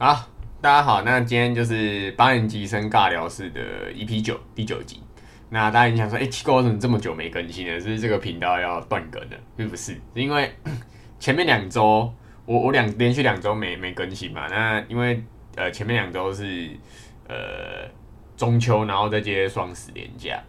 [0.00, 0.28] 好，
[0.60, 5.02] 大家好，那今天就是八年级生尬聊室的 EP 九第九集。
[5.50, 7.80] 那大家想说，哎、奇怪，我怎么这么久没更新了？
[7.80, 9.36] 是是这个频道要断更了？
[9.56, 10.52] 并不是，是因为
[11.18, 12.14] 前面两周
[12.46, 14.46] 我我两连续两周没没更新嘛。
[14.46, 15.20] 那因为
[15.56, 16.70] 呃前面两周是
[17.26, 17.90] 呃
[18.36, 20.40] 中秋，然后再接双十连假。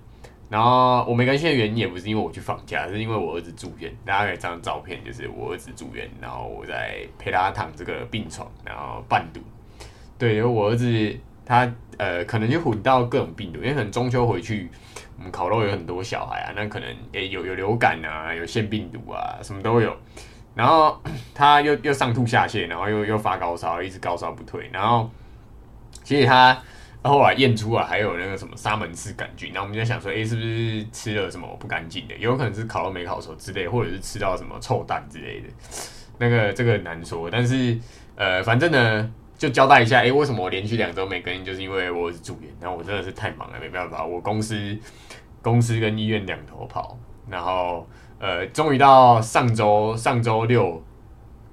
[0.49, 3.95] 然后我没更新的原因也不是因为我去放假，是因为我儿子住院。
[4.03, 9.39] 大家可以这张照片，就是我儿子住院，然后我在陪他躺这个病床，然后半毒。
[10.17, 14.69] 对，因为我儿子他呃可能就混到各种病毒，因为可能中秋回去，
[15.17, 19.95] 我们烤肉有很多小孩啊，那可能诶、有有流感啊，有腺病毒啊，什么都有。
[20.55, 20.99] 然后
[21.33, 24.67] 他又又上吐下泻，然后又又发高烧，一直高烧不退。
[24.73, 25.09] 然后
[26.03, 26.59] 其实他
[27.01, 32.15] 然后来验出来还有那个什么沙门氏杆菌，然后我们就在想说，诶、是不是吃了什么不干净的？
[32.17, 35.47] 有可能是烤肉没烤熟之类，或者是吃到什么臭蛋之类的。
[36.19, 37.77] 那个这个很难说，但是
[38.15, 39.11] 呃，反正呢。
[39.39, 41.45] 就交代一下，诶、为什么我连续两周没更新？
[41.45, 44.77] 就是因为我是住院，然后我真的是太忙了，没办法，我公司
[45.41, 47.87] 公司跟医院两头跑，然后
[48.19, 50.83] 呃，终于到上周上周六，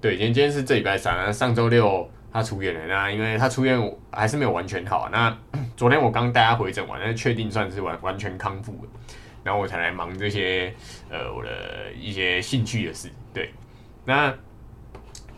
[0.00, 3.80] 对，今天今天是这礼拜三，上周六他出院了，那因为他出院
[4.12, 5.36] 还是没有完全好，那
[5.76, 8.90] 昨天我刚带他回诊完，那确定算是完完全康复了，
[9.42, 10.72] 然后我才来忙这些
[11.10, 13.52] 呃我的一些兴趣的事，对，
[14.04, 14.34] 那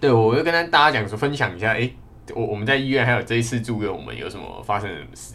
[0.00, 1.95] 对我就跟他大家讲说分享一下，诶、
[2.34, 5.34] 我我们在医院还有这一次住院，我们有什么发生什么事？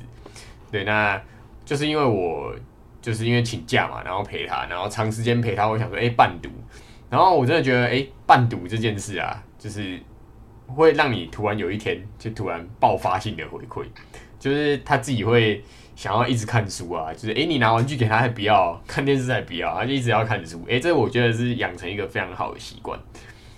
[0.71, 1.21] 对，那
[1.65, 2.55] 就是因为我
[3.01, 6.49] 就是因为请假嘛，然后陪他，然后长时间陪他，我想说，哎、伴读，
[7.09, 9.99] 然后我真的觉得，哎、伴读这件事啊，就是
[10.73, 13.85] 会让你突然有一天就突然爆发性的回馈，
[14.39, 15.63] 就是他自己会
[15.95, 22.99] 想要一直看书啊，就是哎、诶你拿玩具给他还不要，看电视还不要，他就一直要看书，哎、这我觉得是养成一个非常好的习惯。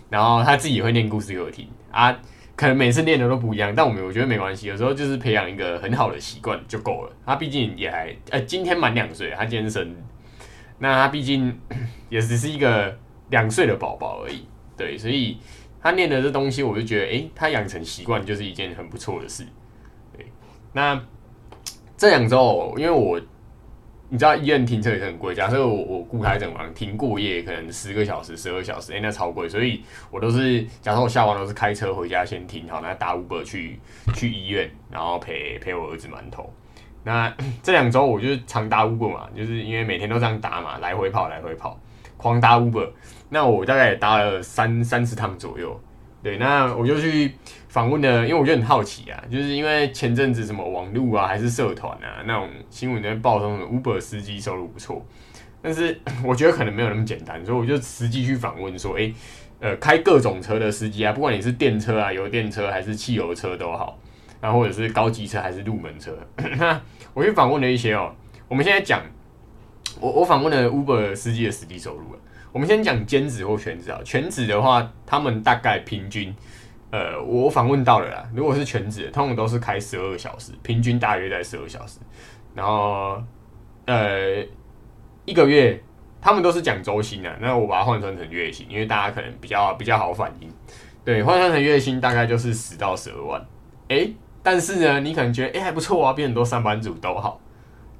[0.10, 1.68] 然后他自己会念故事给我听。
[1.92, 2.16] 啊，
[2.56, 7.12] 可能每次念的都不一样，但我们我觉得没关系，有时候就是培养一个很好的习惯就够了。
[7.26, 9.96] 他毕竟也还呃，今天满两岁，他今天生，
[10.80, 11.58] 那他毕竟
[12.10, 12.98] 也只是一个
[13.30, 14.46] 两岁的宝宝而已，
[14.78, 15.38] 对，所以
[15.86, 19.46] 他念的这东西，我就觉得，诶，他养成习惯就是一件很不错的事。
[20.18, 20.26] 对，
[20.74, 21.00] 那
[21.96, 23.22] 这两周，因为我
[24.10, 33.80] 你知道医院停车也是很贵，假设我我雇台整晚停过夜，可能十个小时、十二小时，哎、那超贵，所以我都是假设我下班都是开车回家先停好，那打 Uber 去
[34.16, 36.52] 去医院，然后陪陪我儿子馒头。
[37.04, 37.32] 那
[37.62, 41.80] 这两周我就是常打 Uber 嘛，就是因为每天都这样打嘛，来回跑来回跑，
[42.18, 42.90] 狂打 Uber。
[43.30, 45.80] 那我大概也搭了三三十趟左右。
[46.24, 47.36] 对，那我就去
[47.68, 55.06] 访问了，因为我就很好奇啊，就是因为前阵子什么网络啊，还是社团啊那种新闻在报说什么 Uber 司机收入不错，
[55.62, 59.14] 但是 我觉得可能没有那么简单，所以我就实际去访问说，诶，
[59.60, 64.00] 呃，开各种车的司机啊，不管你是电车啊、油电车还是汽油车都好，
[64.42, 66.18] 然后或者是高级车还是入门车，
[66.58, 66.82] 那
[67.14, 68.12] 我去访问了一些哦、
[68.48, 69.04] 我们现在讲，
[70.00, 72.20] 我我访问了 Uber 司机的实际收入了。
[72.56, 74.00] 我们先讲兼职或全职啊。
[74.06, 76.34] 全职的话，他们大概平均，
[76.90, 78.26] 呃，我访问到了啦。
[78.34, 82.00] 如果是全职，通常都是开十二个小时，平均大约在十二小时。
[82.54, 83.22] 然后，
[83.86, 84.42] 呃，
[85.26, 85.84] 一个月
[86.22, 90.50] 他们都是讲周薪的，那我把它换算成月薪，因为大家可能比较比较好反应。
[91.04, 93.46] 对，换算成月薪大概就是十到十二万。
[93.90, 97.38] 诶，但是呢，你可能觉得诶还不错啊，比很多上班族都好。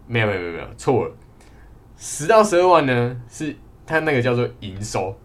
[0.08, 1.12] 没有没有没有没有，错了。
[1.98, 3.54] 十到十二万呢，是
[3.86, 5.16] 它那个叫做营收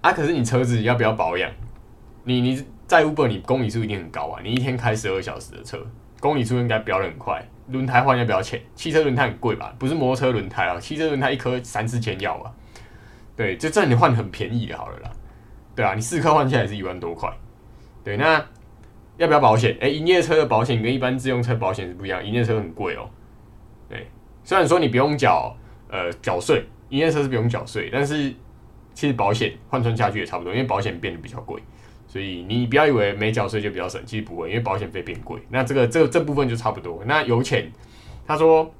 [0.00, 0.12] 啊。
[0.12, 1.50] 可是你车子要不要保养？
[2.24, 5.78] 你你在 Uber 你公里数一定很高啊，你一天开十二小时的车，
[6.20, 7.44] 公里数应该飙得很快。
[7.68, 8.60] 轮胎换要不要钱？
[8.74, 9.74] 汽车轮胎很贵吧？
[9.78, 12.52] 不是摩托车轮胎啊，汽车轮胎一颗三四千要吧？
[13.36, 15.10] 对，就这你换很便宜的好了啦。
[15.74, 17.32] 对啊，你四颗换下来是一万多块。
[18.02, 18.44] 对，那
[19.16, 19.76] 要不要保险？
[19.80, 23.08] 诶，营业车的保险跟一般自用车保险是不一样，营业车很贵哦、
[23.88, 24.08] 对，
[24.42, 25.56] 虽然说你不用缴
[25.88, 28.32] 呃缴税，营业车是不用缴税，但是
[28.92, 31.62] 其实保险换算下去也差不多，因为保险变得比较贵，
[32.06, 35.40] 所以你不要以为没缴税就比较省，其实不会，因为保险费变贵。
[35.48, 37.02] 那这个这这部分就差不多。
[37.06, 37.70] 那油钱，
[38.26, 38.72] 他说，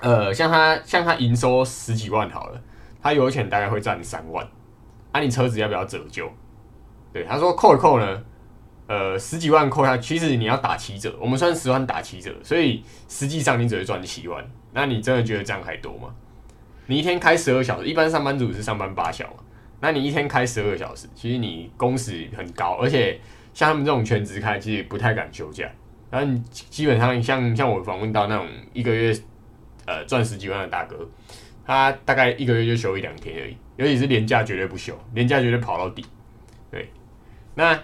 [0.00, 2.62] 呃，像他像他营收十几万好了，
[3.00, 4.46] 他油钱大概会占三万，
[5.12, 6.28] 啊，你车子要不要折旧？
[7.12, 8.24] 对，他说扣一扣呢，
[8.86, 14.44] 呃，十几万扣下，其实你要打七折，我们算十万打七折，所以实际上你只会赚七万。
[14.72, 16.12] 那你真的觉得这样还多吗？
[16.86, 19.32] 你一天开十二小时，一般上班族是上班八小时，
[19.80, 23.18] 那你一天开十二小时，其实你工时很高，而且
[23.52, 25.70] 像他们这种全职开，其实不太敢休假。
[26.10, 29.12] 然后你基本上像像我访问到那种一个月
[29.86, 30.96] 呃赚十几万的大哥，
[31.66, 36.04] 他大概一个月就休一两天而已，尤其是年假绝对不休，年假绝对跑到底。
[36.70, 36.88] 对，
[37.54, 37.76] 那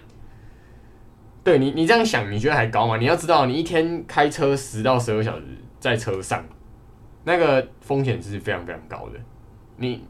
[1.42, 2.98] 对你，你这样想，你觉得还高吗？
[2.98, 5.44] 你要知道，你一天开车十到十二小时
[5.80, 6.44] 在车上，
[7.24, 9.18] 那个风险是非常非常高的。
[9.76, 10.04] 你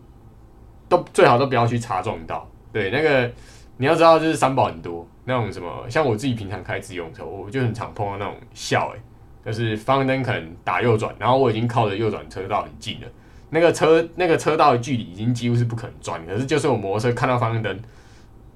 [0.88, 2.48] 都最好都不要去查撞到。
[2.72, 3.30] 对，那个
[3.76, 9.00] 你要知道，就是三宝很多那种什么，像我自己平常开自用车，我就很常碰到那种笑哎，
[9.44, 13.06] 就是方向灯可能打右转，然后我已经靠着右转车道很近了，
[13.50, 17.78] 那个车那个车道的距离已经几乎是不可能转，可是就是我摩托车看到方向灯。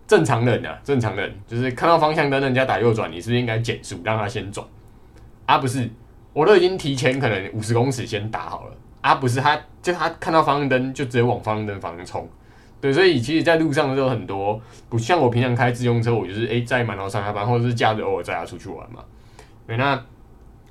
[0.07, 4.67] 正常人啊，正常人就是看到方向灯，人家打右转，你是不是应该减速让他先转？
[5.47, 5.89] 啊，不是，
[6.35, 8.77] 我都已经提前可能五十公尺先打好了。
[9.01, 12.29] 啊，不是，他就他看到方向灯就直接往方向灯方向冲。
[12.81, 19.03] 对，所以其实，在路上的时候很多不像我平常开自用车，我就是诶在满头上下班，或者是假日偶尔载他出去玩嘛。
[19.67, 20.03] 对，那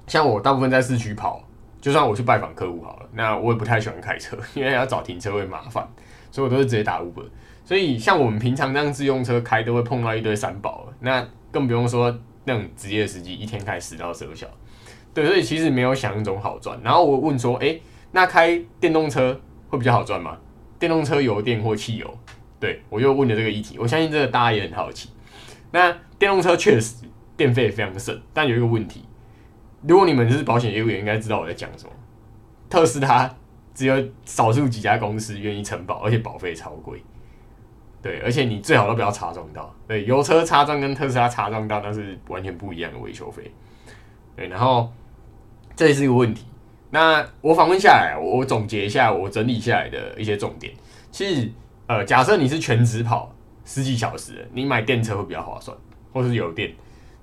[0.05, 1.41] 像我大部分在市区跑，
[1.79, 5.87] 就算我去拜访客户好了，那我也不太喜欢开车， 因为要找停车位麻烦，
[6.31, 7.25] 所以我都是直接打 Uber。
[7.65, 12.15] 所以，像我们平常这样自用车开，都会碰到一堆三宝那更不用说
[12.45, 14.53] 那种职业司机，一天开十到十二小时。
[15.13, 16.79] 对，所以其实没有想象中好赚。
[16.83, 17.79] 然后我问说，哎，
[18.11, 19.39] 那开电动车
[19.69, 20.37] 会比较好赚吗？
[20.79, 22.17] 电动车油电或汽油？
[22.59, 23.77] 对我又问了这个议题。
[23.77, 25.09] 我相信这个大家也很好奇。
[25.71, 27.05] 那电动车确实
[27.35, 29.05] 电费非常省，但有一个问题，
[29.81, 31.91] 如果你们是保险业务员，应该知道我在讲什么。
[32.69, 33.29] 特斯拉
[33.73, 33.95] 只有
[34.25, 37.03] 少数几家公司愿意承保，而且保费超贵。
[38.01, 39.73] 对，而且你最好都不要擦撞到。
[39.87, 43.51] 对，油车擦撞跟特斯拉擦撞到，那是完全不一样的维修费。
[44.35, 44.91] 对，然后
[45.75, 46.45] 这也是一个问题。
[46.89, 50.73] 那我访问下来，我总结一下，我整理下来的一些重点。
[51.11, 51.49] 其实，
[51.87, 53.33] 呃，假设你是全职跑
[53.65, 55.75] 十几小时，你买电车会比较划算，
[56.11, 56.71] 或是油电。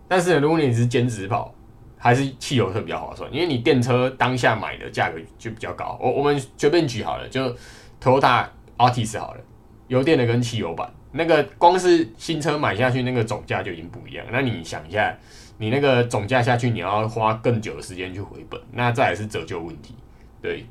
[0.09, 1.55] 但是，如果你是兼职跑，
[1.97, 5.99] 还是汽油车比较划算，因为你电车当下买的价格就比较高。
[6.03, 7.55] 我我们随便举好了，就
[8.03, 9.41] Toyota Altis 好了。
[9.87, 14.25] 油电的跟汽油版，那个光是新车买下去，那个总价就已经不一样。
[14.33, 15.17] 那你想一下，
[15.61, 19.95] 你那个总价下去，你要花更久的时间去回本，那再也是折旧问题。
[20.41, 20.65] 对，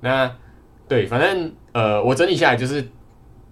[0.00, 0.34] 那
[0.88, 2.88] 对，反正呃，我整理下来就是，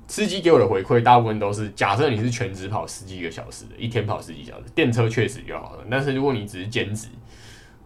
[0.07, 5.85] 司机给我的回馈大部分都是，假设你是全职跑十几个小时的，一天跑十几小时，电车确实比较好的。
[5.91, 7.09] 但是如果你只是兼职，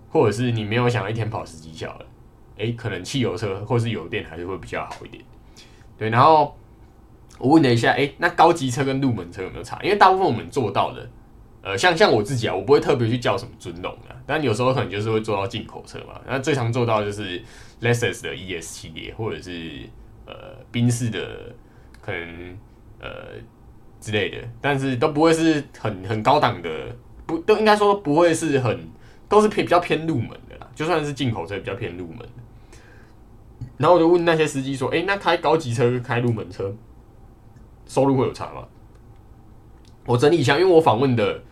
[0.08, 2.04] 或者是你没有想要一天跑十几小时，
[2.58, 5.24] 诶，可能汽油车或是油电还是会比较好一点。
[5.98, 6.56] 对，然后。
[7.38, 9.76] 我问了一下，哎，那高级车跟入门车有没有差？
[9.82, 11.10] 因为大部分我们做到的，
[11.62, 16.20] 呃，像像我自己啊，我不会特别去叫什么尊龙啊，但有时候可能就是会做到进口车嘛。
[16.26, 17.40] 那最常做到就是
[17.80, 19.70] Lexus 的 ES 系列，或者是
[20.26, 20.34] 呃
[20.72, 21.54] 宾士的
[22.00, 22.58] 可能
[23.00, 23.08] 呃
[24.00, 26.68] 之类的，但是都不会是很很高档的，
[27.26, 28.88] 不都应该说不会是很
[29.28, 30.68] 都是偏比较偏入门的啦。
[30.74, 32.18] 就算是进口车，比较偏入门。
[33.76, 36.74] 然后我就问那些司机说，哎，那开高级车开入门车？
[37.86, 38.64] 收入会有差吗？
[40.06, 41.42] 我整理一下，因为我访问的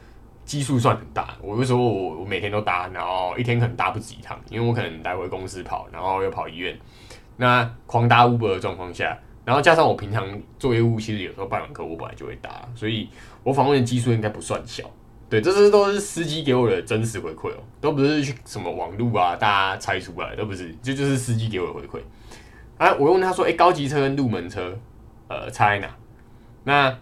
[0.44, 6.78] 基数算很大，我就说我我每天都搭，然后一天可能搭不止一趟，因为我可能来回公司跑，然后又跑医院，
[7.36, 10.26] 那狂搭 Uber 的状况下，然后加上我平常
[10.58, 13.08] 做业务，其实有时候办完客户本来就会搭，所以
[13.42, 14.84] 我访问的基数应该不算小。
[15.28, 22.02] 对，这些都是司机给我的真实回馈哦，都不是去什么网路啊，大家猜出来都不是，就就是司机给我的回馈。
[22.76, 24.76] 啊，我问他说，哎，高级车跟入门车，
[25.28, 25.96] 呃，差在哪？
[26.64, 26.98] 那，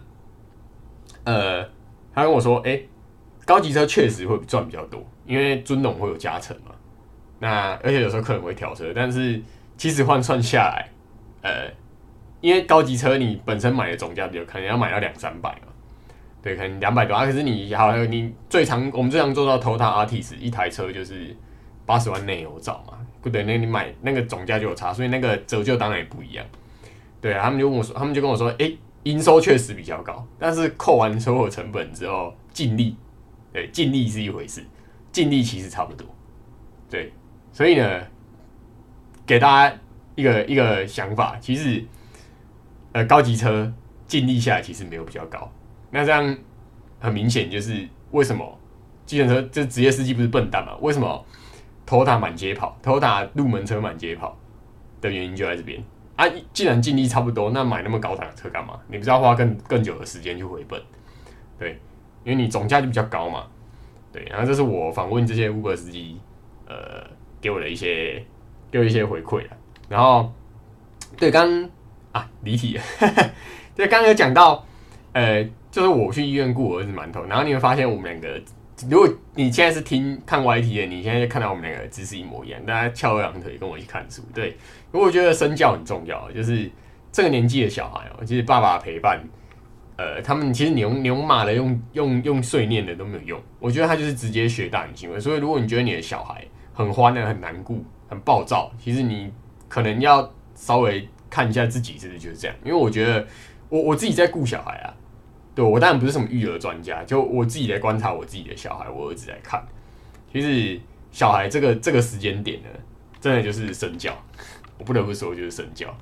[1.23, 1.67] 呃，
[2.13, 2.79] 他跟我说，哎，
[3.49, 6.71] 高级车确实会赚比较多，因为尊龙会有加成嘛。
[7.39, 9.41] 那而且有时候客人会调车，但是
[9.75, 10.87] 其实换算下来，
[11.41, 11.67] 呃，
[12.41, 15.73] 因为高级车你本身买的总价比较可能要买到两三百嘛，
[16.43, 17.25] 对，可能两百多啊。
[17.25, 21.35] 可是你好，你最常我们最常做到头塔 artist 一台车就是
[21.87, 26.45] 八十万内有找嘛，不对，那你买那个总价就有差，所以那个折旧当然也不一样。
[27.19, 28.71] 对啊，他们就问我说，他们就跟我说，哎。
[29.03, 32.97] 营收确实比较高，但是扣完所有成本之后，净利，
[33.51, 34.63] 对，尽力是一回事，
[35.11, 36.07] 尽力其实差不多，
[36.89, 37.11] 对，
[37.51, 38.01] 所以呢，
[39.25, 39.75] 给大家
[40.15, 41.83] 一个一个想法，其实，
[42.91, 43.71] 呃，高级车
[44.07, 45.51] 尽力下来其实没有比较高，
[45.91, 46.37] 那这样
[46.99, 48.59] 很明显就是为什么，
[49.05, 50.75] 计程车这职业司机不是笨蛋嘛？
[50.81, 51.25] 为什么
[51.85, 54.37] 头塔满街跑，头塔入门车满街跑
[55.01, 55.83] 的原因就在这边。
[56.15, 58.79] 啊，既然尽力差不多，那买那么高档的车干嘛？
[58.87, 60.79] 你不是要花更更久的时间去回本？
[61.57, 61.79] 对，
[62.29, 63.45] 因为你总价就比较高嘛。
[64.11, 66.17] 对，然后这是我访问这些 Uber 司机，
[66.67, 67.03] 呃，
[67.39, 68.23] 给我的一些
[68.71, 69.57] 给我一些回馈了。
[69.87, 70.31] 然后，
[71.17, 71.69] 对，刚
[72.11, 72.79] 啊离题，
[73.75, 74.65] 对，刚刚有讲到，
[75.13, 78.41] 呃，就是我去医院雇我儿子馒头，然后你会发现我们两个。
[78.89, 84.21] 如果你现在是听看 YT 的，你现在就看到我们两个姿势一模一样，大家翘二郎腿跟我一起看书。
[84.33, 84.51] 对，
[84.93, 86.71] 因为我觉得身教很重要，就是
[87.11, 89.21] 这个年纪的小孩哦，其实爸爸陪伴，
[89.99, 93.41] 呃，他们其实你用你用骂的，用用用碎念的都没有用。
[93.59, 95.19] 我觉得他就是直接学大人行为。
[95.19, 96.41] 所以如果你觉得你的小孩
[96.73, 97.75] 很欢乐、很难过、
[98.07, 99.29] 很暴躁，其实你
[99.67, 102.55] 可能要稍微看一下自己是不是就是这样。
[102.63, 103.27] 因为我觉得
[103.67, 104.95] 我我自己在顾小孩啊，
[105.53, 109.61] 对我当然不是什么育儿专家，就我自己来观察我自己的小孩，我儿子来看，
[110.31, 110.79] 其实
[111.11, 112.69] 小孩这个这个时间点呢，
[113.19, 114.17] 真的就是身教。
[114.77, 115.93] 我不得不说，就是身教。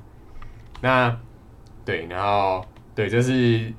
[0.81, 1.17] 那
[1.83, 2.63] 对，然后
[2.93, 3.73] 对，这是。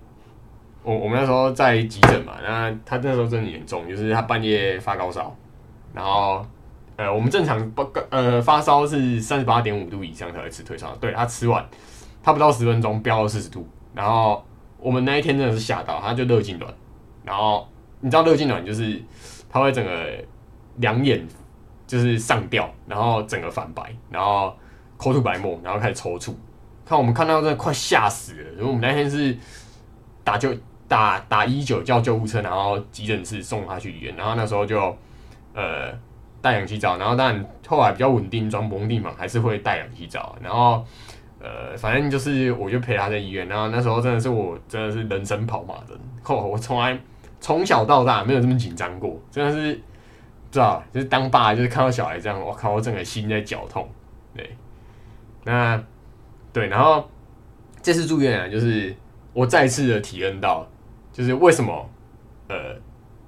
[0.89, 5.37] 我我们那时候在急诊嘛，那他那时候真的严重，就是他半夜发高烧，
[5.93, 6.43] 然后
[6.97, 11.63] 呃，我们正常不呃发烧是三十八点五度以上才会吃退烧，对他吃完，
[12.23, 14.43] 他不到十分钟飙到四十度，然后
[14.79, 16.65] 我们那一天真的是吓到，他就热痉挛，
[17.23, 17.69] 然后
[18.01, 18.99] 你知道热痉挛就是
[19.51, 19.93] 他会整个
[20.77, 21.23] 两眼
[21.87, 24.57] 就是上吊，然后整个反白，然后
[24.97, 26.33] 口吐白沫，然后开始抽搐，
[26.87, 29.37] 看我们看到真的快吓死了，因为我们那天是
[30.25, 30.51] 打就。
[30.89, 34.97] 打打一九叫救护车，然后急诊室送他去医院，然后那时候就
[35.53, 35.93] 呃
[36.41, 40.83] 带氧气罩，然后但后来比较稳定，装绷定嘛，还是会带氧气罩，然后
[41.41, 46.99] 呃反正就是我就陪他在医院，然后那时候真的是我真的是人生跑马灯，我从来
[47.39, 49.75] 从小到大没有这么紧张过，真的是
[50.51, 53.87] 知道就是当爸就是看到小孩这样，我靠我整个心在绞痛，
[54.35, 54.57] 对，
[55.45, 55.79] 那
[56.51, 57.07] 对，然后
[57.83, 58.97] 这次住院啊，就是
[59.35, 60.67] 我再次的体验到。
[61.19, 61.91] 就是为什么，
[62.47, 62.77] 呃，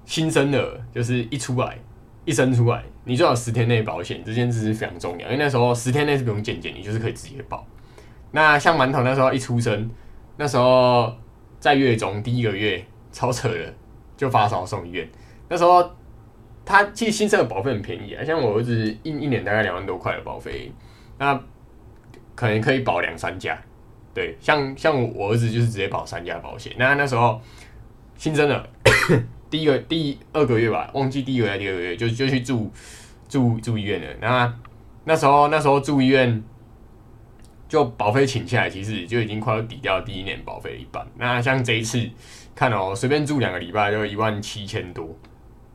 [0.05, 1.77] 新生儿就是一出来，
[2.25, 7.67] 一生出来，你最好十天内保险这件事是非常重要，因为那时候十天内是不用检检，你就是可以直接保。
[8.31, 9.91] 那像馒头那时候一出生，
[10.37, 11.13] 那时候
[11.59, 12.81] 在月中第一个月
[13.11, 13.75] 超扯的，
[14.17, 15.11] 就发烧送医院。
[15.49, 15.85] 那时候
[16.65, 20.73] 他其实新生儿保费很便宜啊，像我儿子一一年大概两万多块的保费，
[21.19, 21.35] 那
[22.37, 23.61] 可能可以保两三家。
[24.15, 26.73] 对，像像我儿子就是直接保三家保险。
[26.79, 27.41] 那那时候。
[28.21, 28.69] 新生的
[29.49, 32.71] 第一个第二个月吧，忘记第一个还是第二个月，就就去住
[33.27, 34.09] 住住医院了。
[34.21, 34.55] 那
[35.05, 36.45] 那时候那时候住医院，
[37.67, 41.03] 就保费请下来，其实就已经快要抵掉第一年保费一半。
[41.17, 41.99] 那像这一次
[42.55, 45.17] 看哦，随便住两个礼拜就一万七千多。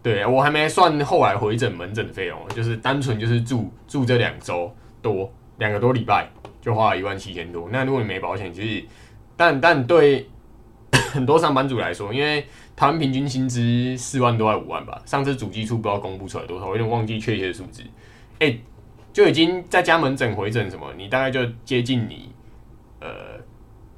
[0.03, 4.71] 对我还没算后来回诊门诊费用，就是单纯就是住住这两周
[5.01, 6.29] 多两个多礼拜
[6.61, 7.67] 就花了一万七千多。
[7.71, 8.85] 那如果你没保险，其实
[9.35, 10.29] 但但对。
[11.13, 17.83] 很多上班族来说，因为台湾平均薪资四万多还五万吧，上次主机处不知道公布出来多少，我有点忘记确切的数字。
[18.39, 18.57] 哎，
[19.13, 22.29] 就已经在家门诊回诊什么，你大概就接近你
[22.99, 23.07] 呃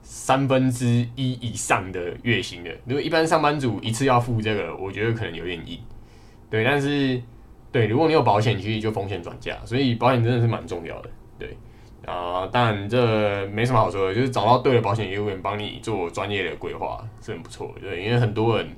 [0.01, 0.85] 三分之
[1.15, 2.71] 一以上的月薪了。
[2.85, 5.79] 如果一般上班族一次要付这个，我觉得可能有点硬。
[6.49, 7.21] 对，但是
[7.71, 11.09] 对，如果你有保险，其实就风险转嫁，所以保险真的是蛮重要的。
[11.39, 11.57] 对。
[12.05, 17.81] 啊，但这没什么好说的，就是找到对的保险业务员帮你做专业的规划是很不错的。
[17.81, 18.69] 对，因为很多人，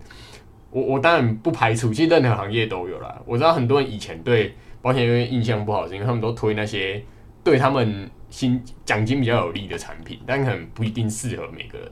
[0.72, 3.22] 我我当然不排除，其实任何行业都有啦。
[3.26, 7.04] 我知道很多人以前对保险业务员印象不好，是因为他们都推那些
[7.44, 11.92] 对他们薪奖金比较有利的产品，但可能不一定适合每个人。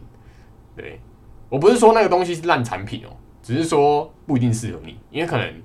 [0.76, 1.00] 对
[1.50, 3.10] 我不是说那个东西是烂产品哦，
[3.44, 5.62] 只是说不一定适合你，因为可能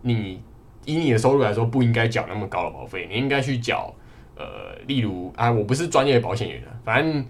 [0.00, 0.42] 你
[0.86, 3.94] 以你的收入来说不应该缴那么高的保费，你应该去缴。
[4.40, 7.22] 呃，例如啊，我不是专业的保险员反正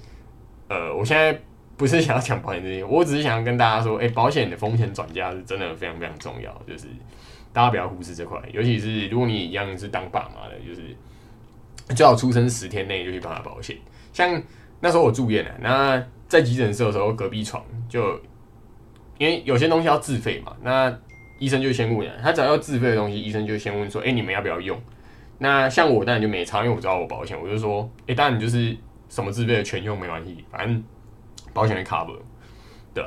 [0.68, 1.36] 呃，我现在
[1.76, 6.86] 不是想要讲保险这些，我只是想要跟大家说，哎，保险的风险转嫁是真的非常非常重要，就是
[7.52, 10.94] 大家不要忽视这块，尤其是如果你一样是当爸妈的，就是
[11.96, 13.76] 最好出生十天内就去帮他保险。
[14.12, 14.40] 像
[14.78, 18.20] 那时候我住院了，那在急诊室的时候，隔壁床就
[19.18, 20.96] 因为有些东西要自费嘛，那
[21.40, 24.80] 医生就先问了，他只要要自费的东西，医生就先问说，哎，你们要不要用？
[25.42, 28.76] 那像我当然就没差，因为我知道我保险，我就说，哎，当然你就是
[29.09, 30.85] 什么自费的全用没关系，反正
[31.54, 32.18] 保险会 cover，
[32.92, 33.02] 对？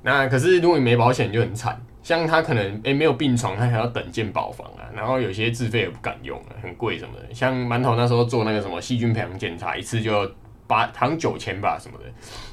[0.00, 7.34] 那可是如果你没保险就很惨，像他可能哎没有病床，他还要等建保房啊，然后有些自费也不敢用啊，很贵什么的。
[7.34, 10.30] 像馒头那时候做那个什么细菌培养检查，一次就要
[10.68, 12.04] 八好像九千吧什么的，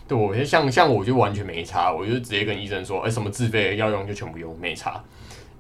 [0.08, 5.00] 对我像像我就完全没差，我就直接跟医生说，哎，什么自费要用就全部用，没差。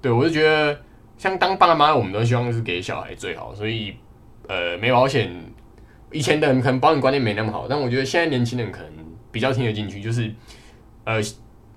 [0.02, 0.76] 对我就觉得。
[1.20, 3.94] 像当爸妈，我们都希望是给小孩最好，所以，
[4.48, 5.30] 呃，没保险，
[6.14, 8.92] 以前的人可能保险观念没那么好，但我觉得现在年轻人可能
[9.30, 10.34] 比较听得进去，就是，
[11.04, 11.20] 呃，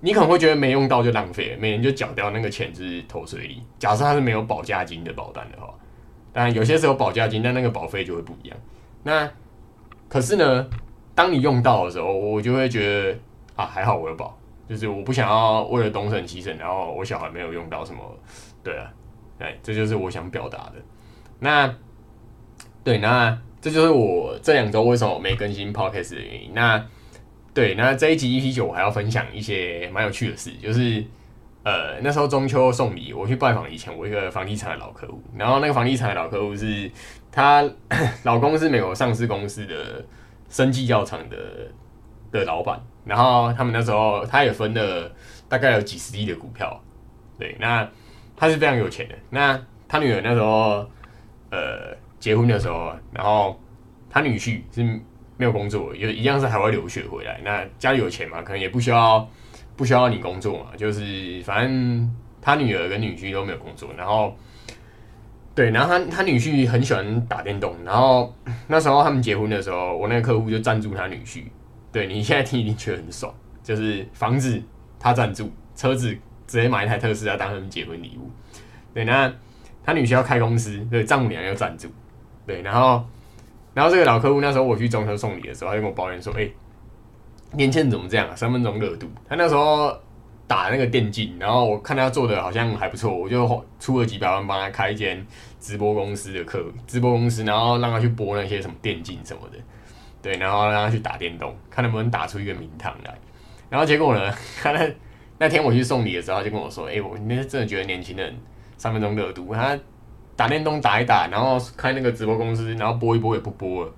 [0.01, 3.65] 你可能会觉得没用到就浪费，每年就缴掉那个钱就是投水里。
[3.81, 5.75] 假设他是没有保价金的保单的话，
[6.33, 8.57] 当然有些时候保价金，但那个保费就会不一样。
[9.03, 9.29] 那
[10.09, 10.71] 可是呢，
[11.17, 13.19] 当你用到的时候，我就会觉得
[13.57, 18.01] 啊，还好我有保，就是我不想要为了东省西省，然后我小孩没有用到什么，
[18.63, 18.89] 对啊。
[19.39, 20.75] 哎，这就是我想表达的。
[21.41, 21.75] 那
[22.85, 26.53] 对，那这就是我这两周为什么没更新 podcast 的原因。
[26.55, 26.85] 那
[27.55, 31.05] 对，那这一集 EP 九我还要分享一些蛮有趣的事，就是
[31.65, 36.91] 呃那时候中秋送礼，我去拜访以前我一个房地产的老客户，然后那个房地产的老客户是
[37.31, 37.63] 他
[38.23, 40.05] 老公是美国上市公司的
[40.49, 41.37] 生技药厂的
[42.31, 45.13] 的老板，然后他们那时候他也分了
[45.49, 46.83] 大概有几十亿的股票，
[47.39, 47.89] 对，那
[48.37, 50.87] 他是非常有钱的，那他女儿那时候
[51.51, 53.61] 呃结婚的时候，然后
[54.11, 55.01] 他女婿是。
[55.39, 57.41] 没有工作，也一样是海外留学回来。
[57.43, 59.29] 那家里有钱嘛，可能也不需要
[59.75, 60.67] 不需要你工作嘛。
[60.77, 64.37] 就是反正他女儿跟女婿都没有工作，然后
[65.53, 67.75] 对，然后他他女婿很喜欢打电动。
[67.85, 68.33] 然后
[68.69, 71.43] 那时候他们结婚的时候，我那个客户就赞助他女婿。
[71.91, 73.35] 对你现在听一定觉得很爽，
[73.65, 74.63] 就是房子
[75.01, 76.17] 他赞助，车子
[76.53, 78.31] 直接买一台特斯拉当他们结婚礼物。
[78.93, 79.33] 对，那
[79.85, 81.89] 他女婿要开公司，对，丈母娘要赞助，
[82.47, 83.05] 对，然后。
[83.75, 86.47] 然后这个老客户那时候我去中车送礼的时候，他就跟我抱怨说：“哎，
[87.53, 88.37] 年轻人怎么这样啊？
[88.37, 89.91] 三分钟热度。”他那时候
[90.47, 95.27] 打那个电竞，然后我看他做的好像还不错，我就出了几百万帮他开一间
[95.59, 99.57] 直播公司的课，直播公司，然后让他去播那些什么电竞什么的，
[100.21, 103.19] 对，然后让他去打电动，看能不能打出一个名堂来。
[103.71, 104.31] 然后结果呢，
[104.63, 104.87] 他那
[105.43, 108.33] 那天我去送礼的时候，他就跟我说：“哎，我那真的觉得年轻人
[108.77, 109.77] 三分钟热度。”他
[110.37, 113.93] 打电动打一打，然后开那个直播公司，然后播一播也不播了。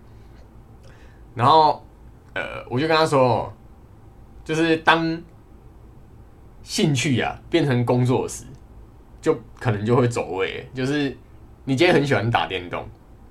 [1.34, 1.84] 然后，
[2.32, 3.52] 呃，我就跟他说，
[4.42, 5.22] 就是当
[6.62, 8.44] 兴趣呀变成工作时，
[9.20, 10.66] 就可能就会走位。
[10.72, 11.14] 就是
[11.64, 12.88] 你今天很喜欢打电动，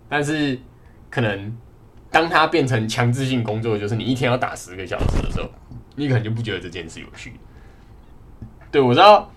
[0.08, 0.56] 但是
[1.10, 1.58] 可能
[2.12, 5.50] 当它变成强制性工作，就是你一天要打十个小时的时候，
[5.96, 7.34] 你可能就不觉得这件事有趣。
[8.74, 9.32] 对我知道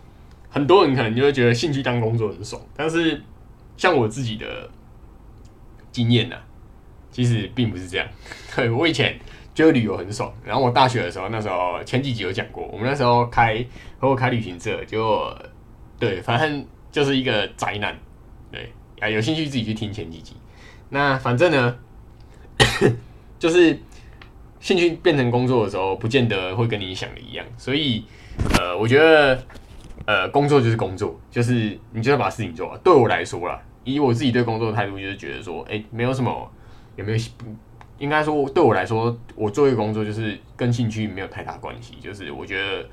[0.49, 3.23] 很多人可能就会觉得兴趣当工作很爽，但是。
[3.78, 4.47] 像我自己的
[5.93, 6.37] 经验呢，
[7.11, 8.09] 其实并不是这样。
[8.57, 9.14] 对我以前
[9.55, 13.62] 觉得旅游很爽，然后我大学的时候，那时候前几集有讲过，我们那时候开
[13.99, 15.31] 和我开旅行社，就
[16.00, 17.95] 对，反正就是一个宅男。
[18.50, 20.33] 对啊，有兴趣自己去听前几集。
[20.88, 21.77] 那反正呢，
[23.38, 23.79] 就是
[24.59, 27.44] 兴趣变成工作的时候，不见得会跟你想的一样。
[27.59, 28.07] 所以，
[28.59, 29.38] 呃，我觉得。
[30.05, 32.79] 呃，工作就是工作，就是你就要把事情做完。
[32.79, 36.49] 对我来说啦，以我自己对工作的态度，就是觉得说，哎，没有什么，
[36.94, 37.18] 有没有？
[37.99, 41.94] 应该说，对我来说，我做一个工作就是跟兴趣没有太大关系。
[42.01, 42.88] 就是我觉得，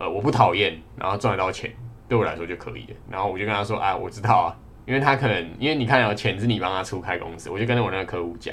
[0.00, 1.72] 呃，我不讨厌，然后赚得到钱，
[2.08, 2.96] 对我来说就可以了。
[3.08, 4.50] 然后我就跟他说，啊，我知道啊，
[4.84, 8.52] 因为他可能，因为你看，有钱是你帮他出开公司，我就跟我那个客户讲，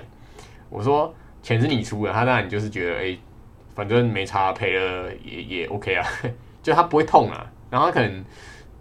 [0.70, 3.18] 我说钱是你出的，他当然就是觉得，哎，
[3.76, 6.08] 反正没差，赔了也也 OK 啊，
[6.64, 7.46] 就他不会痛啊。
[7.70, 8.26] 然后他可能，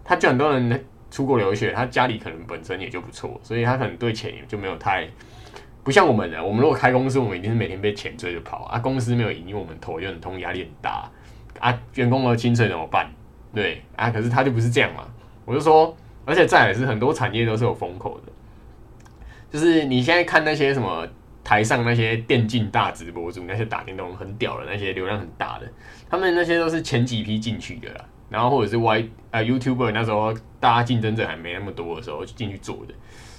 [0.03, 5.07] 他就很多人出国留学，他家里可能本身也就不错，所以他可能对钱也就没有太
[5.83, 6.43] 不像我们的。
[6.43, 8.79] 我们如果开公司，我们一定是每天被钱追着跑啊。
[8.79, 11.11] 公司没有盈利，我们头就很痛，压力很大
[11.59, 11.77] 啊。
[11.95, 13.11] 员工的薪水怎么办？
[13.53, 15.07] 对啊，可是他就不是这样嘛。
[15.45, 18.31] 我就说，而且再也是很多产业都是有风口的，
[19.51, 21.07] 就是你现在看那些什么
[21.45, 25.71] 台上那些电竞大直播主，那些打电动很屌的那些流量很大的，
[26.09, 28.03] 他们那些都是前几批进去的啦。
[28.27, 32.93] 然后或者是 Y 呃 YouTuber 那时候大家竞争者还没那么多的时候进去做的，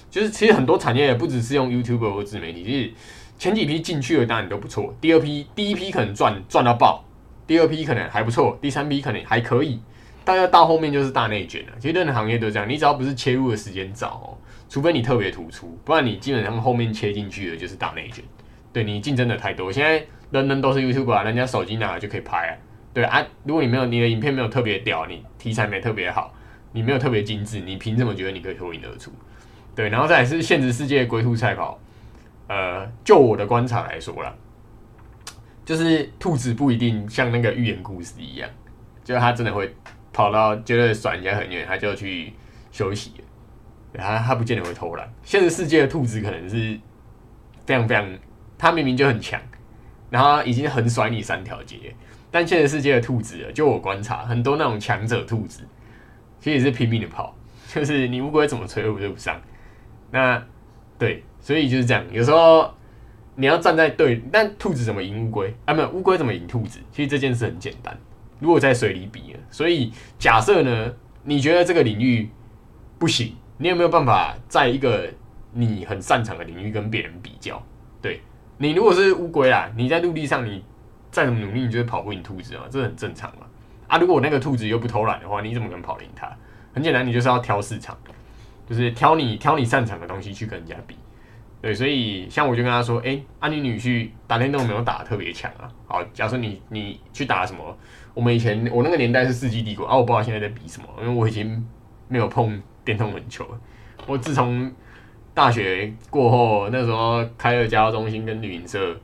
[0.08, 2.92] 就是其实很多产业也不只是用 YouTuber 或自媒体，其实
[3.36, 7.04] 前几批进去的当然都不错，第二批第一批可能赚赚到爆，
[7.48, 9.80] 第二批可能还不错，第三批可能还可以，
[10.24, 11.72] 大家到后面就是大内卷了。
[11.80, 14.38] 其实任何行业都这样，你只要不是切入的时间早，
[14.68, 18.24] 除非你特别突出，不然你基本上后面切进去的就是大内卷。
[18.72, 22.52] 对你竞争的太多，现在人人都是 YouTube 啊人家手机拿了就可以拍啊。
[22.92, 26.34] 对啊，如果你没有你的影片没有特别屌，你题材没特别好，
[26.72, 29.10] 你没有特别精致，你凭什么觉得你可以脱颖而出？
[29.74, 31.78] 对，然后再是现实世界龟兔赛跑，
[32.48, 34.34] 呃，就我的观察来说啦，
[35.64, 38.48] 就是兔子不一定像那个寓言故事一样，
[39.04, 39.74] 就它真的会
[40.12, 42.32] 跑到觉得甩人家很远，它就去
[42.72, 43.12] 休息，
[43.96, 45.08] 它它不见得会偷懒。
[45.22, 46.78] 现实世界的兔子可能是
[47.64, 48.18] 非常非常，
[48.58, 49.40] 它明明就很强，
[50.10, 51.94] 然后已经很甩你三条街。
[52.30, 55.62] 但现实世界的兔子，就我观察，很多那种强者兔子，
[56.40, 57.34] 其实也是拼命的跑，
[57.68, 59.40] 就是你乌龟怎么追都追不上。
[60.10, 60.42] 那
[60.98, 62.04] 对，所以就是这样。
[62.10, 62.72] 有时候
[63.34, 65.72] 你要站在对，但兔子怎么赢乌龟啊？
[65.72, 66.78] 没有乌龟怎么赢兔子？
[66.92, 67.96] 其实这件事很简单。
[68.38, 72.28] 如果在水里比，所以假设呢，你觉得这个领域
[72.98, 75.08] 不行，你有没有办法在一个
[75.52, 77.62] 你很擅长的领域跟别人比较？
[78.00, 78.20] 对
[78.58, 80.64] 你如果是乌龟啦，你在陆地上你。
[81.08, 83.46] 再怎么努力，你就会跑不赢兔子啊，这很正常嘛。
[83.86, 86.30] 啊，如果那个兔子又不偷懒的话，你怎么可能跑赢它？
[86.74, 87.96] 很简单，你就是要挑市场，
[88.68, 90.94] 就是挑你挑你擅长的东西去跟人家比。
[91.62, 95.72] 对，所以像我就跟他说，哎，啊你女婿打电动没有打特别强啊？
[95.86, 97.78] 好，假设你你去打什么？
[98.12, 101.66] 我们以前我那个年代是世纪帝国啊，我不知道现在在比什么，因为我已经
[102.08, 103.46] 没有碰电动门球。
[104.06, 104.72] 我自从
[105.34, 108.96] 大学过后，那时候开了加中心跟旅行社，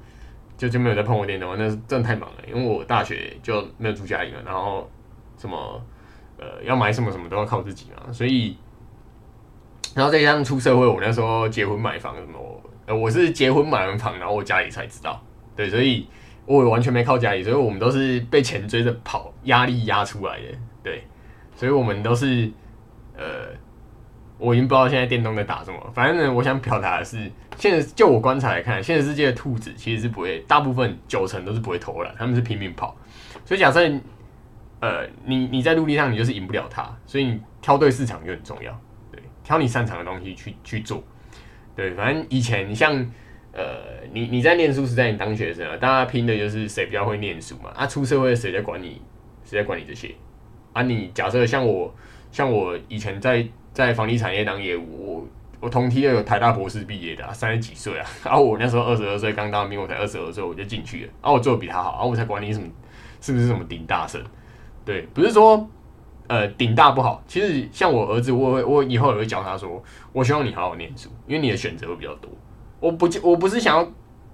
[0.57, 4.91] 就就没有再碰过电动，那是真的太忙了，因为我大学就没有住家里了，然后
[5.37, 5.85] 什么
[6.39, 8.57] 呃要买什么什么都要靠自己嘛，所以。
[9.95, 12.39] 然后再加上出社会，我那时候结婚买房什么，
[12.87, 15.23] 呃，我是结婚买完房，然后我家里才知道，
[15.55, 16.09] 对，所以
[16.47, 20.47] 我完全没靠家里，所以我们都是被钱追着跑，压力压出来的，
[20.83, 21.05] 对，
[21.55, 22.51] 所以我们都是，
[23.15, 23.49] 呃，
[24.43, 32.97] 我已经不知道现在电动在打什么，反正呢，我想表达的是，现在就我观察来看，现实世界的兔子其实是不会，大部分九成都是不会偷懒，他们是拼命跑，
[33.45, 33.81] 所以假设，
[34.81, 38.77] 呃，你你在陆地上你就是赢不了他，所以你挑对市场就很重要。
[39.13, 41.03] 对挑你擅长的东西去去做，
[41.77, 42.95] 对，反正以前像
[43.53, 43.63] 呃，
[44.13, 47.71] 你你在念书时代，你当学生啊，大家拼的就是谁比较会念书嘛。
[47.75, 49.01] 啊，出社会谁在管你？
[49.45, 50.15] 谁在管你这些？
[50.73, 51.95] 啊，你假设像我，
[52.31, 55.29] 像我以前在在房地产业当业务，我
[55.61, 62.67] 我同梯的有台大博士毕业的，三十几岁啊，然 后我那时候二十二岁刚当兵，我才二十二岁我就进去了，然啊，我做的比他好，然啊，我才管你什么
[63.21, 64.23] 是不是什么顶大生？
[64.85, 65.69] 对，不是说。
[66.29, 67.23] 呃，顶大不好。
[67.27, 69.83] 其实像我儿子，我我以后也会教他说，
[70.13, 72.31] 我希望你好好念书，因为你的选择会比较多。
[72.81, 73.87] 我不我不是想要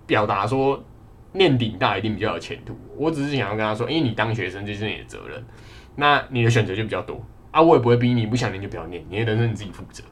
[0.07, 0.81] 表达说
[1.33, 5.43] 念顶大一定比较有前途，我只是想要跟他说，因为你当学生就是你的责任，
[5.97, 7.21] 那你的选择就比较多
[7.59, 7.63] 啊。
[7.63, 10.05] 我也不会逼你，不想念就不要念，你的人生你自己负责。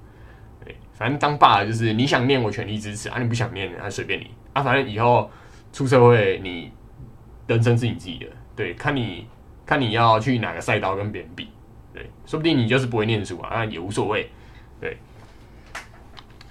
[0.64, 4.62] 对，反正当爸就是你想念我全力支持啊，你不想念那随便你啊。
[4.62, 5.30] 反正以后
[5.72, 6.72] 出社会，你
[7.46, 9.26] 人生是你自己的，对，看你
[9.64, 11.48] 看你要去哪个赛道跟别人比。
[11.94, 14.30] 对，说不定你就是不会念书啊，那也无所谓。
[14.78, 14.98] 对，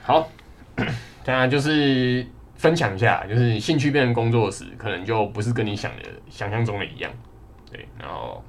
[0.01, 0.27] 好，
[1.23, 7.11] 当然就是分享一下，就是兴趣变成工作时，可能就不是跟你想的想象中的一样。
[7.71, 8.43] 对，然后，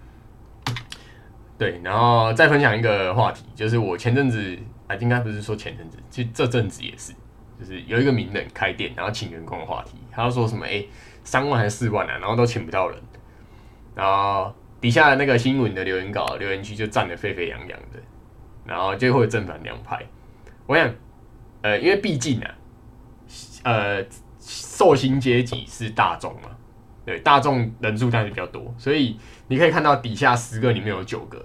[1.58, 7.12] 对，然后再分享一个话题，就是我前阵子啊，应该不是说前阵子，其实这阵子也是，
[7.58, 10.66] 就是有一个名人开店，然后请员工的话题，他说什么？
[10.66, 10.84] 哎，
[11.24, 12.18] 三万还是四万啊？
[12.18, 12.98] 然后都请不到人，
[13.94, 14.54] 然后。
[14.78, 17.98] 底下的那个新闻的留言稿留言区就站得沸沸扬扬的，
[18.66, 20.00] 然后就会正反两派。
[20.66, 20.94] 我想，
[21.62, 22.54] 呃，因为毕竟啊，
[23.64, 24.04] 呃，
[24.38, 26.50] 寿星阶级是大众嘛，
[27.06, 31.42] 对，大众人数当然比较多，所以你可以看到底下十个里面有九个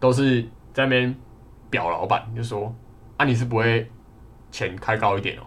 [0.00, 0.40] 都是
[0.72, 1.14] 在那边
[1.68, 2.74] 表老板，就说
[3.18, 3.86] 啊，你是不会
[4.50, 5.42] 钱开高一点哦，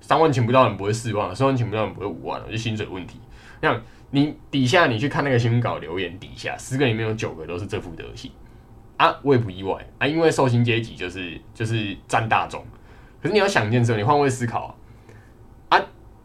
[0.00, 3.18] 三万请不到人不会四万，四万请不到人不会五万，就薪水问题，
[3.60, 3.80] 像。
[4.12, 8.28] 你底下你去看那个新闻稿留言底下，十个里面有九个都是这副德行
[8.96, 12.60] 啊，我也不意外啊，因为受薪阶级就是就是占大众。
[13.22, 14.76] 可是你要想一件事，你换位思考
[15.68, 15.80] 啊，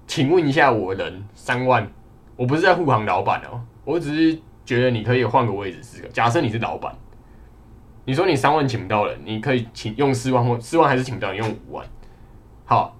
[0.07, 1.87] 请问一下，我人三万，
[2.35, 6.07] 我不是在护航老板哦，我只是觉得你可以换个位置思考。
[6.09, 6.95] 假设你是老板，
[8.05, 11.85] 你说你三万请不到人，你可以请用四万或四万还是请不到，你用五万。
[12.65, 12.95] 好，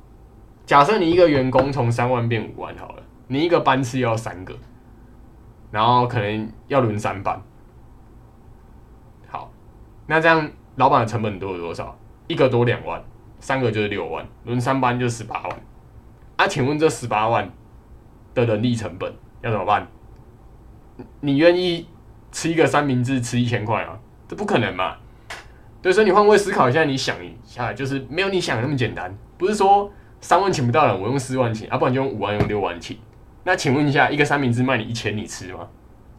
[0.65, 4.56] 假设你一个员工从三万变五万好了，你一个班次要三个。
[5.71, 7.41] 然后可能要轮三班，
[9.28, 9.52] 好，
[10.08, 11.98] 那这样老板的成本多有多少？
[12.28, 13.04] 一个多两万，
[13.41, 15.60] 三个就是六万，轮三班就十八万。
[16.38, 17.52] 啊，请问这十八万
[18.34, 19.13] 的人力成本
[19.45, 19.88] 要怎么办？
[21.21, 21.88] 你愿意
[22.31, 23.99] 吃一个三明治吃一千块吗？
[24.27, 24.95] 这不可能嘛！
[25.84, 29.15] 对，所以你换位思考一下，你想一下，就是没有你想的那么简单。
[29.38, 32.97] 不是说三万请不到人，我用四万请，啊，不然就用五万用六万请。
[33.43, 35.67] 那请问一下，一个三明治卖你一千，你吃吗？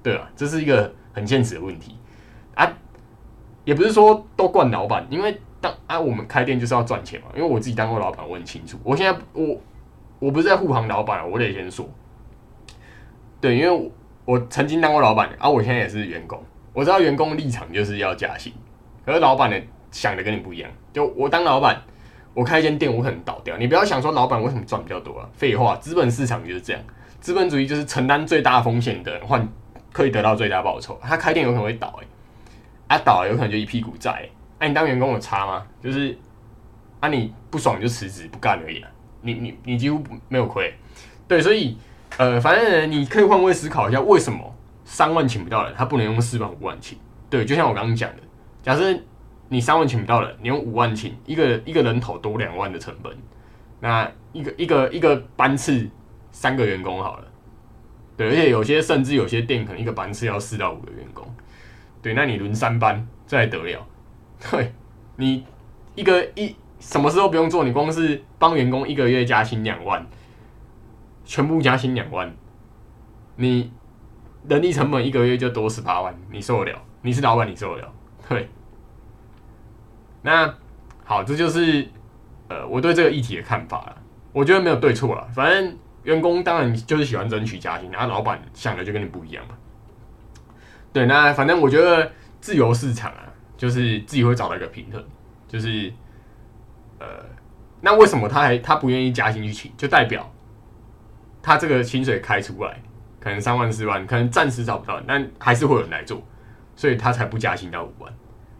[0.04, 1.96] 对啊，这是一个很现实的问题
[2.54, 2.72] 啊，
[3.64, 7.26] 也不是说都怪老板，因为当啊我们开店就是要赚钱嘛。
[7.34, 8.78] 因为我自己当过老板，我很清楚。
[8.84, 9.60] 我现在我
[10.20, 11.88] 我不是在护航老板，我得先说，
[13.46, 13.88] 对，因为我
[14.24, 18.52] 我曾经当过老板，啊，我现在也是员工，我知道员工立场就是要加薪，
[19.04, 20.68] 可是老板的想的跟你不一样。
[20.92, 21.80] 就我当老板，
[22.34, 23.56] 我开一间店，我可能倒掉。
[23.56, 25.28] 你不要想说老板为什么赚比较多啊？
[25.32, 26.82] 废话，资本市场就是这样。
[27.20, 29.48] 资本主义就是承担最大风险的人换
[29.92, 30.98] 可以得到最大报酬。
[31.00, 32.00] 他开店有可能会倒
[32.88, 34.28] 哎，啊倒有可能就一屁股债。
[34.58, 35.64] 那你当员工有差吗？
[35.80, 36.18] 就是
[36.98, 38.90] 啊你不爽就辞职不干而已啊。
[39.22, 40.74] 你你你几乎没有亏。
[41.28, 41.78] 对，所以
[42.18, 46.98] 呃反正你可以换位思考一下，为什么三万请不到人，他不能用四万五万请？
[47.28, 48.22] 对，就像我刚刚讲的，
[48.62, 48.98] 假设
[49.48, 53.12] 你三万请不到人，你用五万请，一个一个人头多两万的成本，
[53.80, 55.88] 那一个一个一个班次。
[56.32, 57.24] 三个员工好了，
[58.14, 61.26] 对，而且有些甚至有些店可能一个班次要四到五个员工，
[62.02, 63.86] 对，那你轮三班这还得了？
[64.50, 64.70] 对，
[65.16, 65.42] 你
[65.94, 70.06] 一个一什么事都不用做，你光是帮员工一个月加薪两万，
[71.26, 72.34] 全部加薪两万，
[73.36, 73.70] 你
[74.48, 76.78] 人力成本一个月就多十八万，你受得了？
[77.02, 77.92] 你是老板，你受得了？
[78.26, 78.48] 对。
[80.22, 80.54] 那
[81.04, 81.86] 好，这就是
[82.48, 83.96] 呃我对这个议题的看法了。
[84.32, 89.54] 我觉得没有对错了，反正员工当然就是喜欢争取加薪，然后老板想的就跟你不一样嘛。
[90.92, 92.10] 对，那反正我觉得
[92.40, 93.24] 自由市场啊，
[93.56, 95.02] 就是自己会找到一个平衡，
[95.48, 95.92] 就是
[96.98, 97.06] 呃，
[97.80, 100.30] 那为什么他还他不愿意加薪去请，就代表
[101.46, 102.82] 他这个薪水开出来，
[103.20, 106.20] 可能三万四万，可能暂时找不到，但还是会有人来做，
[106.74, 108.12] 所以他才不加薪到五万。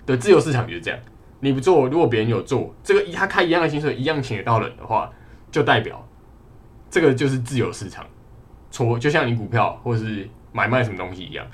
[0.07, 1.01] 对，自由市场就是这样，
[1.41, 5.11] 你不做，如果别人有做，这个他开一样的薪水，一样请得到人的话。
[5.51, 6.07] 就代表
[6.91, 8.05] 这个就是自由市场，
[8.71, 11.47] 错就像你股票或是买卖什么东西一样，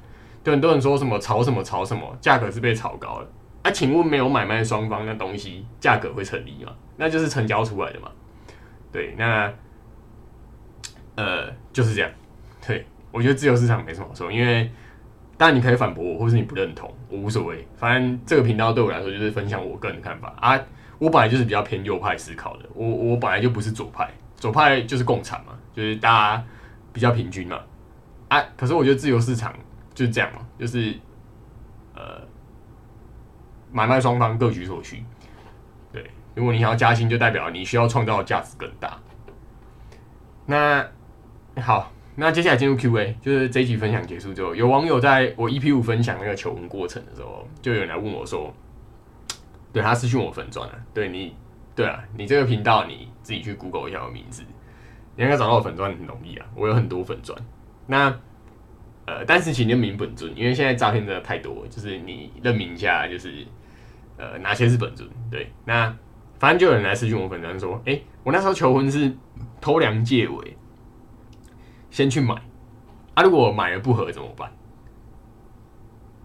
[0.42, 3.28] 对很多人说什么炒什么炒什么，价格是被炒高了。
[3.62, 6.72] 啊，请问没有买卖双方，那东西价格会成立吗？
[6.96, 8.10] 那就是成交出来的嘛。
[8.90, 9.52] 对，那
[11.16, 12.10] 呃就是这样。
[12.66, 14.70] 对我觉得自由市场没什么好说，因为
[15.36, 17.66] 当然你可以反驳我，或是你不认同，我无所谓。
[17.76, 20.60] 反正这个频道对我来说就是分享我个人的看法啊。
[20.98, 26.44] 我本来就是比较偏右派思考的，我我本来就不是左派，左派就是共产嘛，就是大家
[26.92, 27.58] 比较平均嘛，
[28.28, 29.52] 啊，可是我觉得自由市场
[29.92, 30.94] 就是这样嘛，就是
[31.96, 32.20] 呃
[33.72, 35.02] 买卖双方各取所需，
[35.92, 38.96] 对，如果你想要加薪，就代表你需要创造的价值更大。
[40.46, 40.86] 那
[41.60, 48.52] 好，那接下来进入 Q&A，就是这一集分享结束之后，有网友在我 EP 五分享那个求婚过程的时候，就有人来问我说。
[49.72, 51.34] 对他私讯我粉钻了，对你，
[51.74, 54.42] 对啊，你这个频道你自己去 Google 一下我名字，
[55.16, 57.38] 你应该找到我粉钻很容易啊，我有很多粉钻。
[57.86, 58.14] 那
[59.06, 63.46] 呃，但是请认明本尊，因为现在诈骗真的太多，就是你认明一下，就是
[64.18, 65.08] 呃哪些是本尊。
[65.30, 65.96] 对，那
[66.38, 69.10] 反正就有人来私讯我粉钻说，哎，我那时候求婚是
[69.58, 70.54] 偷梁借尾，
[71.92, 72.34] 先去买，
[73.14, 74.52] 啊，如果买了不合怎么办？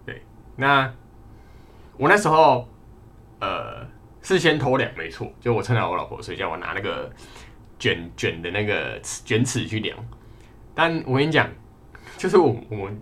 [0.04, 0.20] 对，
[0.56, 0.92] 那
[1.96, 2.68] 我那时候。
[3.40, 3.86] 呃，
[4.20, 7.08] 是先偷量没错，就我趁着我老婆睡觉，我拿那个
[7.78, 9.96] 卷卷的那个卷尺去量。
[10.74, 11.48] 但我跟你讲，
[12.16, 13.00] 就是我我们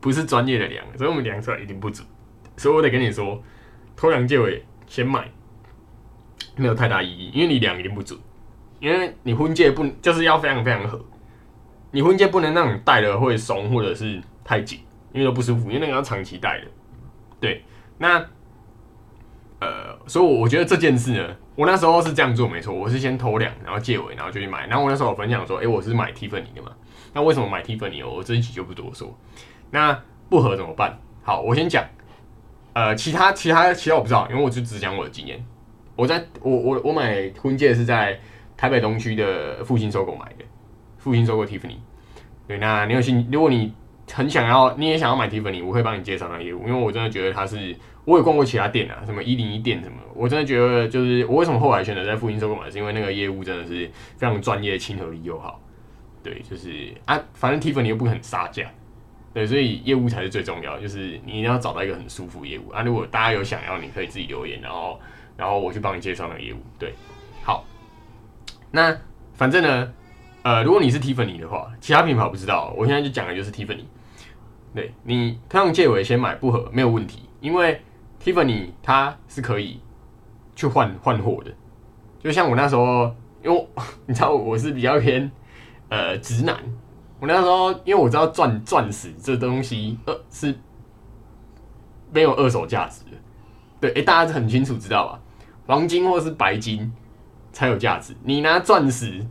[0.00, 2.08] 不是专业的量，所以我们量出来一定不准。
[2.56, 3.42] 所以我得跟你说，
[3.94, 5.30] 偷量借尾先买，
[6.56, 8.18] 没有太大意义，因为你量一定不准，
[8.80, 11.04] 因为你婚戒不就是要非常非常合，
[11.90, 14.80] 你婚戒不能让你戴了会松或者是太紧，
[15.12, 16.66] 因为都不舒服，因为那个要长期戴的。
[17.40, 17.64] 对，
[17.98, 18.24] 那。
[19.60, 24.68] 呃，所以我觉得这件事呢，我那时候是这样做没错，我是先偷量，然后借尾，然后就去买。
[24.68, 26.70] 然后我那时候有分享说，哎，我是买 Tiffany 的嘛。
[27.12, 28.08] 那为什么买 Tiffany？
[28.08, 29.12] 我这一集就不多说。
[29.72, 30.96] 那不合怎么办？
[31.24, 31.84] 好，我先讲。
[32.72, 35.44] 呃，其他其他其他我不知道，因为我就只讲我的经验。
[35.96, 38.16] 我在我我我买婚戒是在
[38.56, 40.44] 台北东区的复兴收购买的，
[41.08, 41.78] 复兴收购 Tiffany。
[42.46, 43.74] 对，那你有兴，如果你
[44.12, 47.74] 很想要，你也想要买 Tiffany，我会帮你介绍那个业务，因为我真的觉得它是。
[48.04, 55.60] 我也逛过其他店啊，什么一零一店什么，我真的觉得就是我为什么后来选择在复兴收购买，是因为那个业务真的是非常专业、亲和力又好。
[56.22, 58.66] 对，就是啊，反正 Tiffany 又不肯杀价，
[59.34, 62.80] 对，所以业务才是最重要，就是你一定要找到一个很舒服业务啊。
[62.80, 64.98] 如果大家有想要，你可以自己留言，然后
[65.36, 66.56] 然后我去帮你介绍那个业务。
[66.78, 66.94] 对，
[67.42, 67.62] 好，
[68.70, 68.96] 那
[69.34, 69.92] 反正呢，
[70.48, 73.84] 呃，如果你是 Tiffany 的话，其他品牌我不知道，我现在就讲的就是 Tiffany。
[74.74, 77.82] 对你，他用借尾先买不合没有问题，因为。
[78.20, 79.80] Tiffany 它是可以
[80.56, 81.52] 去换换货的，
[82.20, 83.68] 就像我那时候，因为
[84.06, 85.30] 你知道我是比较偏
[85.88, 86.56] 呃直男，
[87.20, 90.52] 我那时候因为我知道钻钻石这东西呃是
[92.12, 93.16] 没有二手价值的，
[93.80, 95.20] 对，哎，大家很清楚知道吧？
[95.66, 96.92] 黄金或是白金
[97.52, 99.24] 才有价值，你拿钻石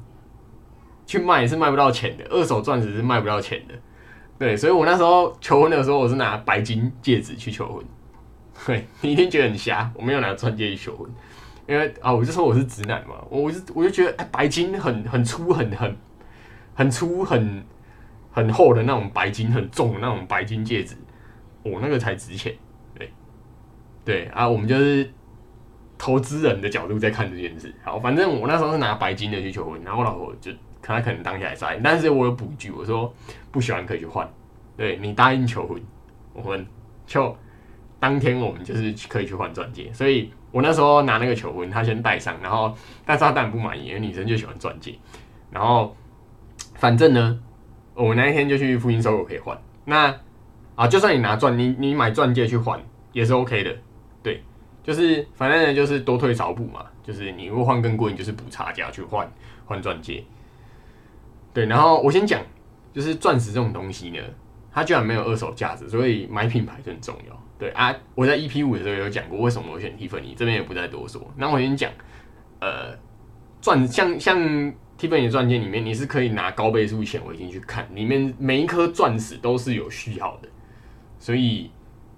[1.08, 3.74] 去卖是卖不到钱的，二手钻石是卖不到钱的，
[4.38, 7.84] 对，所以我那时候求婚的时候，我是拿白金戒指去求婚。
[8.66, 11.10] 对 你一定觉得很瞎，我没有拿钻戒去求婚，
[11.68, 15.96] 因为啊，我就说我是直男嘛，我我就我就觉得哎，白金很很粗，很很
[16.76, 17.64] 很粗，很
[18.32, 20.96] 很厚的那种白金，很重的那种白金戒指，
[21.64, 22.54] 我那个才值钱。
[22.96, 23.14] 对
[24.04, 25.10] 对啊，我们就是
[25.98, 27.74] 投资人的角度在看这件事。
[27.84, 33.14] 好，反正我那时候是拿白金的去求婚，然后我老婆就他可能当下在，但是我有补句，我说
[33.52, 34.28] 不喜欢可以去换。
[34.76, 35.82] 对你答应求婚，
[36.34, 36.66] 我们
[37.06, 37.36] 就。
[38.00, 42.72] 当天我们就是可以去换钻戒，所以我那时候拿那个求婚，他先戴上，然后
[43.04, 44.94] 但是他当然不满意，因为女生就喜欢钻戒。
[45.50, 45.98] 然后
[46.76, 47.40] 反正呢，
[47.96, 49.60] 我那一天就去复兴收购可以换。
[49.84, 50.16] 那
[50.76, 52.80] 啊，就算你拿钻，你你买钻戒去换
[53.14, 53.76] 也是 OK 的，
[54.22, 54.44] 对，
[54.84, 59.28] 就是反正呢就是多退少补嘛，就是你如果换更贵，你就是补差价去换
[59.66, 60.24] 换钻戒。
[61.58, 62.40] 对，然后我先讲，
[62.94, 64.20] 就是钻石这种东西呢，
[64.72, 67.44] 它居然没有二手价值，所以买品牌就很重要。
[67.58, 71.20] 对啊，我在 EP 五的时候有讲过为什么我选 Tiffany，这边也不再多说。
[71.36, 71.92] 那我先讲，
[72.60, 72.96] 呃，
[73.60, 74.38] 钻像像
[75.00, 80.48] Tiffany 的钻戒里面，你是可以拿高倍数显微镜去看，里面每一颗钻石都是有序号的，
[81.18, 81.72] 所以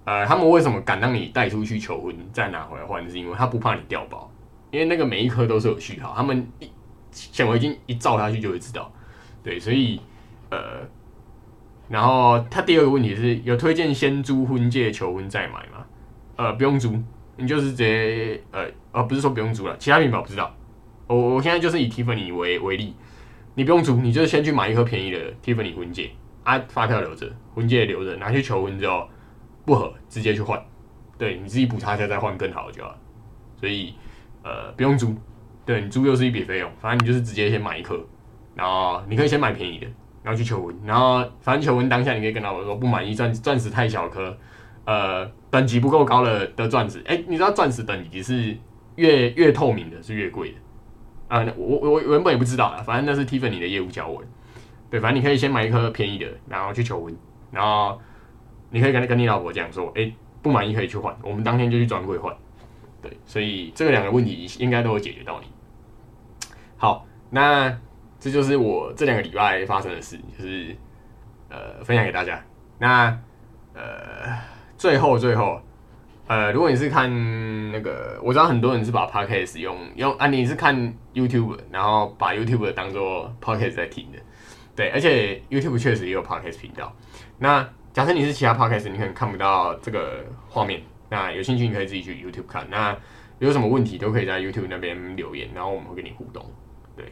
[0.04, 4.30] 呃，他们为什么敢让你带出去求婚再拿回来换，是因为他不怕你掉包，
[4.70, 6.70] 因为那个每一颗都是有序号，他们一
[7.14, 8.92] 显微镜一照下去就会知道。
[9.44, 10.00] 对，所以
[10.50, 10.88] 呃。
[11.90, 15.84] 然后他第二个问题是有推荐先租婚戒求婚再买吗？
[16.36, 16.96] 呃，不用租，
[17.36, 20.56] 你就是直接呃呃，不是说不用租了，其他品牌我不知道。
[21.08, 22.94] 我我现在就是以 Tiffany 为为例，
[23.56, 26.12] 你不用租，你就先去买一颗便宜的 Tiffany 婚戒，
[26.44, 29.10] 啊，发票留着，婚戒留着，拿去求婚之后
[29.66, 30.64] 不合，直接去换，
[31.18, 32.96] 对你自己补差价再换更好的就好。
[33.56, 33.96] 所以
[34.44, 35.16] 呃不用租，
[35.66, 38.00] 对你租又是一笔费用，反正你就是直接先买一颗，
[38.60, 39.88] 然后你可以先买便宜的。
[40.22, 44.38] 然后去求婚，然后反正求婚当下你可以跟老婆说不满意钻钻石太小颗，
[44.84, 48.56] 呃，等级不够高了的钻石，哎，你知道钻石等级是
[48.96, 50.58] 越越透明的是越贵的，
[51.30, 54.22] 啊，我我原本也不知道啊，反正那是 Tiffany 的业务教我，
[54.92, 57.16] 对，反正你可以先买一颗便宜的，然后去求婚，
[57.50, 57.98] 然后
[58.70, 62.36] 你可以跟他跟你老婆讲说，哎，不满意可以去换，我们当天就去专柜换，
[63.02, 65.48] 对，所以这个两个问题应该都会解决到你。
[66.76, 67.80] 好，那。
[68.20, 70.76] 这就是我这两个礼拜发生的事，就是
[71.50, 72.44] 呃分享给大家。
[72.78, 73.18] 那
[73.74, 74.38] 呃
[74.78, 75.62] 最后最后
[76.28, 77.10] 呃，如果你是看
[77.72, 80.76] 那个，我知道很多人是把 podcast 用用啊，你是看
[81.14, 84.20] YouTube，然后把 YouTube 当做 podcast 在听的，
[84.76, 86.96] 对，而且 YouTube 确实也有 podcast 频道。
[87.40, 90.80] 那假设你是其他 podcast，你可能看不到这个画面，
[91.10, 92.68] 那有兴趣你可以自己去 YouTube 看。
[92.70, 92.96] 那
[93.40, 96.46] 有什么问题都可以在 YouTube 那边留言，然后我们会跟你互动，
[96.96, 97.06] 对。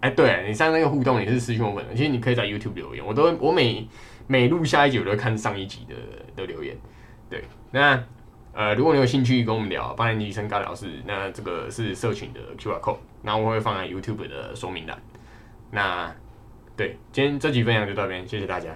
[0.00, 3.86] 哎，对你上那个互动也是私信我们的，其实你可以在 YouTube 留言，我都我每
[4.26, 5.94] 每录下一集我都看上一集的
[6.36, 6.76] 的留言。
[7.28, 8.02] 对，那
[8.52, 14.96] 呃，如果你有兴趣跟我们聊八年级生尬聊室，那这个是社群的 QR code，那我会放在 YouTube 的说明栏。
[15.70, 16.14] 那
[16.76, 18.70] 对，今天这集分享就到这边，谢谢大家。